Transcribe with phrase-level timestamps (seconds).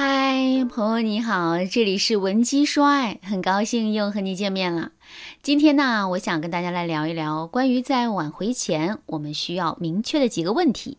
[0.00, 4.92] 嗨，朋友你好，这里是文姬说爱，很高兴又和你见面了。
[5.42, 10.98] 今天呢，我想跟大家来聊一聊关于在挽回前我们需要明确的几个问题。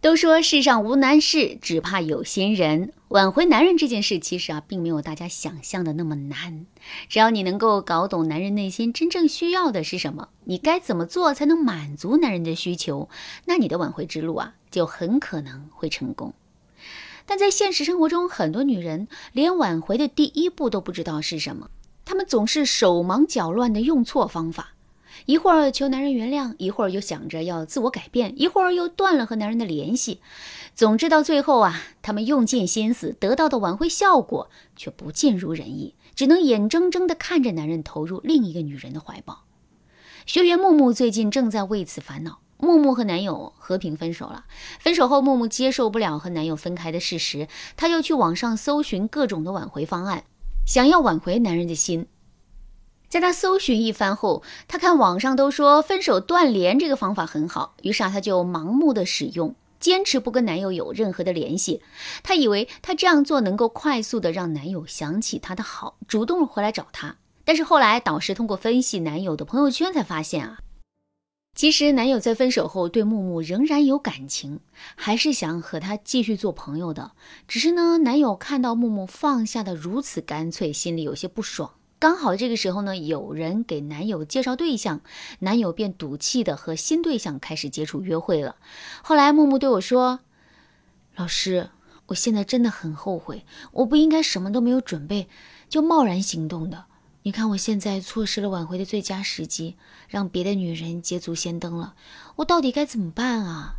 [0.00, 2.94] 都说世上无难事，只怕有心人。
[3.08, 6.64] 挽回男人这件事，其实啊，并没有大家想象的那么难。
[7.10, 13.10] 只要你能够搞懂男人内心真正需要的是什么，你该怎么做才能满足男人的需求，
[13.44, 16.32] 那你的挽回之路啊，就很可能会成功。
[17.26, 21.70] 但在现实生活中，很多女人连挽回的第一步都不知道是什么，
[22.04, 24.74] 她们总是手忙脚乱的用错方法，
[25.26, 30.20] 一会儿求男人原谅，一会儿又想着要自我改变，一会儿又断了和男人的联系。
[30.74, 39.42] 总之到最后啊，她们用尽心思得到的挽回效果却不尽如人意，只能眼睁睁地看着男人投入另一个女人的怀抱。
[40.26, 42.38] 学员木木最近正在为此烦恼。
[42.58, 44.44] 木木和男友和平分手了。
[44.78, 50.24] 分手后，木木接受不了和男友分开的事实，她又去网上搜寻各种的挽回方案，
[50.66, 52.06] 想要挽回男人的心。
[53.08, 61.82] 在她搜寻一番后，她看网上都说分手断联这个方法很好，于是啊，她就盲目的使用，坚持不跟男友有任何的联系。
[62.22, 67.16] 她以为她这样做能够快速的让男友想起她的好，主动回来找她。
[67.44, 70.58] 但是后来，导师通过分析男友的朋友圈才发现啊。
[71.56, 74.60] 其实，男友在分手后对木木仍然有感情，
[74.94, 77.12] 还是想和她继续做朋友的。
[77.48, 81.70] 只是呢，男友看到木木放下的如此干脆，心里有些不爽。
[81.98, 85.00] 刚好这个时候呢，有人给男友介绍对象，
[85.38, 88.56] 男友便赌气的和新对象开始接触约会了。
[89.02, 90.20] 后来，木木对我说
[91.16, 91.70] ：“老师，
[92.08, 95.26] 我现在真的很后悔，我不应该什么都没有准备
[95.70, 96.84] 就贸然行动的。”
[97.26, 99.74] 你看，我现在错失了挽回的最佳时机，
[100.06, 101.96] 让别的女人捷足先登了，
[102.36, 103.74] 我到底该怎么办啊？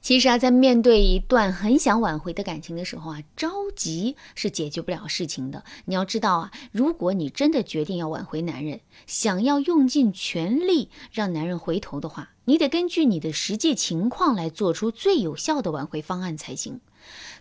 [0.00, 5.62] 其实啊，在面对一段很想挽回的感情的时候啊，着急是解决不了事情的。
[5.84, 16.80] 你要知道啊，如果你真的决定要挽回男人，想要用尽全力让男人回头的话，你得根据你的实际情况来做出最有效的挽回方案才行。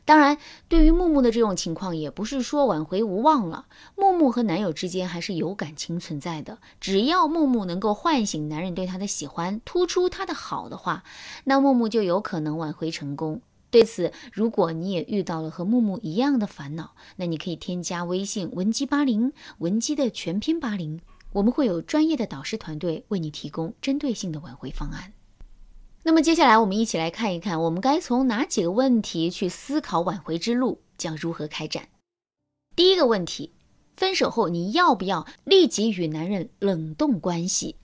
[0.07, 0.37] 当然，
[0.69, 3.65] 对于木木的这种情况，也不是说挽回无望了。
[3.97, 6.59] 木木和男友之间还是有感情存在的。
[6.79, 11.03] 只要木木能够唤醒男人对她的喜欢，突出她的好的话，
[11.43, 13.41] 那木木就有可能挽回成功。
[13.69, 21.01] 对此，如果你也遇到了和木木一样的烦恼，那你可以添加微信文姬八零，文姬的全拼八零，
[21.33, 25.11] 我们会有专业的导师团队为你提供针对性的挽回方案。
[26.07, 31.89] 那么接下来，我们一起来看一看，我们该从哪几个问题去思考挽回之路将如何开展。
[32.77, 33.51] 第一个问题，
[33.93, 37.75] 分手后你要不要立即与男人冷冻关系？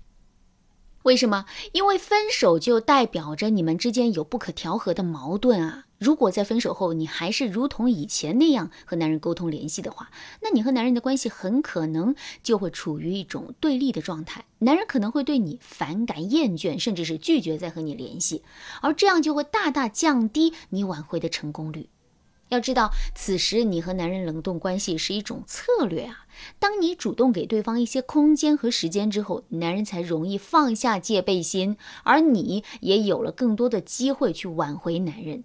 [1.03, 1.45] 为什么？
[1.73, 5.85] 因为分手就代表着你们之间有不可调和的矛盾啊！
[5.97, 10.09] 如果在分手后你还是如同以前那样和男人沟通联系的话，
[10.41, 14.45] 那你和男人的关系很可能就会处于一种对立的状态。
[14.59, 18.41] 男人可能会对你反感、厌倦，甚至是拒绝再和你联系，
[18.81, 21.89] 而这样就会大大降低你挽回的成功率。
[22.53, 26.25] 要知道，此时你和男人冷冻关系是一种策略啊。
[26.59, 35.43] 当你主动给对方一些空间和时间之后，男人才容易放下戒备心，而你也有了更多的机会去挽回男人。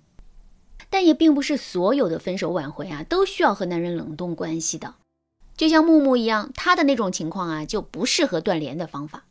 [0.91, 4.95] 但也并不是所有的分手挽回啊，都需要和男人冷冻关系的。
[5.57, 9.25] 就像木木一样，他的那种情况啊，就不适合断联的方法。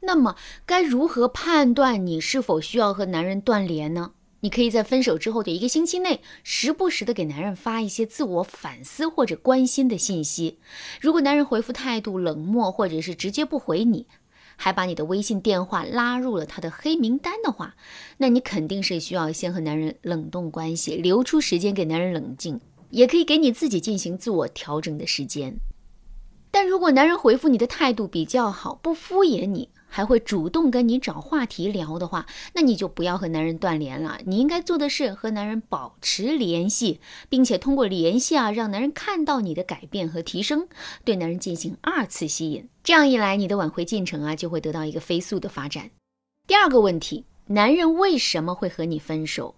[0.00, 0.36] 那么，
[0.66, 4.12] 该如何判断你是否需要和男人断联呢？
[4.40, 10.58] 你可以在分手之后的一个星期内，时不时的给男人发一些自我反思或者关心的信息。
[11.00, 14.06] 如果男人回复态度冷漠，或者是直接不回你，
[14.56, 17.74] 还把你的微信电话拉入了他的黑名单的话，
[18.18, 22.60] 那你肯定是需要先和男人冷冻关系，留出时间给男人冷静，
[22.90, 25.58] 也可以给你自己进行自我调整的时间。
[26.50, 29.70] 但如果男人回复你的态度比较好，不敷衍你。
[29.96, 34.18] 还会主动跟你找话题聊的话，那你就不要和男人断联了。
[34.26, 37.00] 你应该做的是和男人保持联系，
[37.30, 40.68] 并且通过联系啊，让男人看到你的改变和提升，
[41.02, 42.68] 对男人进行二次吸引。
[42.84, 45.88] 这样一来，你的挽回进程啊，就会得到一个飞速的发展。
[46.46, 49.54] 第二个问题，男人为什么会和你分手？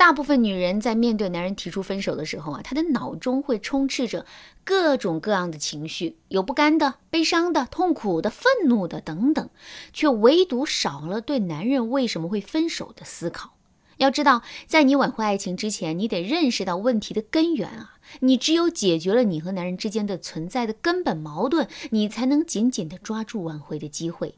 [0.00, 4.24] 大部分女人在面对男人提出分手的时候啊，她的脑中会充斥着
[4.64, 9.50] 各种各样的情绪，有不甘的、悲伤的、痛苦的、愤怒的等等，
[9.92, 13.52] 却唯独少了对男人为什么会分手的思考。
[13.98, 17.98] 要知道，在你挽回爱情之前，你得认识到问题的根源啊！
[18.20, 24.36] 你只有解决了你和男人之间的存在的根本矛盾，你才能紧紧地抓住挽回的机会。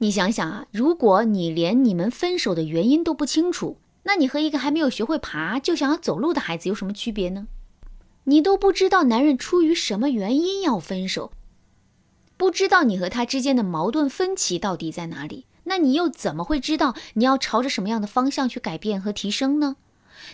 [0.00, 3.78] 你想想啊，如果你连你们分手的原因都不清楚，
[4.08, 7.46] 那你和一个还没有学会爬就想要走路的孩子有什么区别呢？
[8.24, 11.30] 你都不知道男人出于什么原因要分手，
[12.38, 19.76] 不知道你和他之间的矛盾分歧到底在哪里，那你又怎么会知道你要朝着什么样的方向去改变和提升呢？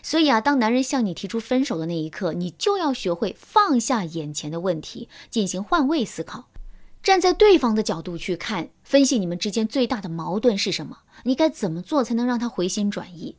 [0.05, 6.45] 所以啊，当男人向你提出分手的那一刻，你就要学会放下眼前的问题，进行换位思考，
[7.03, 13.37] 站在对方的角度去看，分析你们之间最大的矛盾是什么，你该怎么做才能让他回心转意。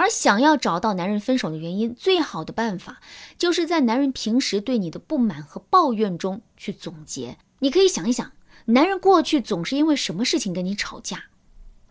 [0.00, 3.02] 而想要找到男人分手的原因，最好的办法
[3.36, 7.36] 就是在男人平时对你的不满和抱怨中去总结。
[7.58, 8.32] 你可以想一想，
[8.64, 11.24] 男人过去总是因为什么事情跟你吵架？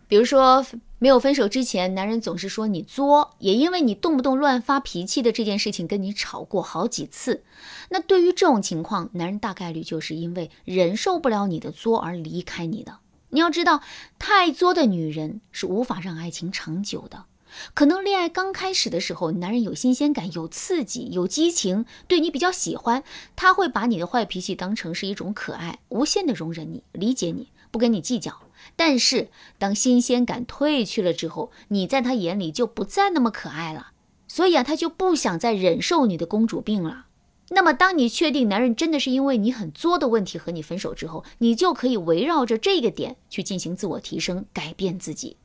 [0.08, 0.66] 比如说，
[0.98, 7.44] 没有分手之前，男人总是说你作，也因为你动不动乱发脾气的这件事情跟你吵过好几次。
[7.90, 12.98] 那对于这种情况，男人大概率就是因为忍受不了你的作而离开你的。
[13.28, 13.82] 你要知道，
[14.18, 17.26] 太作的女人是无法让爱情长久的。
[17.74, 23.02] 可能恋爱刚开始的时候，男人有新鲜感、有刺激、有激情，对你比较喜欢，
[23.36, 28.42] 他会把你的坏脾气当成是一种可爱，无限的容忍你、理解你，不跟你计较。
[28.76, 33.92] 但是当新鲜感褪去了之后，你在他眼里就不再那么可爱了，
[34.28, 37.06] 所以啊，他就不想再忍受你的公主病了。
[37.52, 45.36] 那么，当你确定男人真的是因为你很作的问题和你分手之后，你就可以围绕着这个点去进行自我提升，改变自己。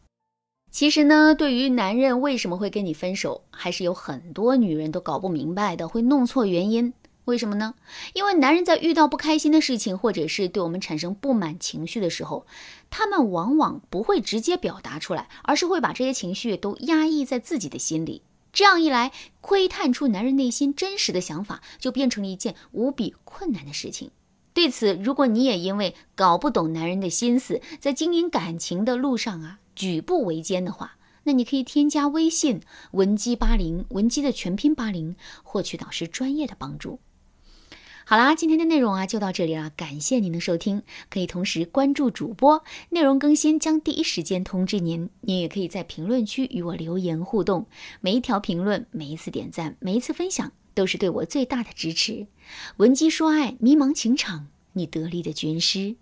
[0.75, 6.91] 其实呢，对于男人为什么会跟你分手，还是有很多女人都搞不明白的，会弄错原因。
[7.23, 7.75] 为什么呢？
[8.13, 12.45] 因为男人在遇到不开心的事情，或者是对我们产生不满情绪的时候，
[12.89, 18.23] 他们往往不会直接表达出来，而是会把这些情绪都压抑在自己的心里。
[18.51, 24.11] 这样一来，窥探出男人内心真实的想法，就变成了一件无比困难的事情。
[24.53, 29.59] 对此，如果你也因为搞不懂男人的心思，在经营感情的路上啊。
[29.75, 32.61] 举步维艰的话，那你可以添加微信
[32.91, 36.99] 文姬八零，文姬的全拼八零，获取导师专业的帮助。
[38.07, 40.83] 好啦，今天的内容啊就到这里了，感谢您的收听。
[41.09, 45.09] 可以同时关注主播，内容更新将第一时间通知您。
[45.21, 47.65] 您也可以在评论区与我留言互动，
[48.01, 52.27] 每一条评论、每一次点赞、每一次分享，都是对我最大的支持。
[52.77, 55.95] 文姬说爱，迷茫情场，你得力的军师。